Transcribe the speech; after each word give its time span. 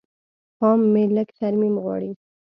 بام 0.59 0.79
مې 0.93 1.03
لږ 1.15 1.29
ترمیم 1.39 1.75
غواړي. 1.83 2.11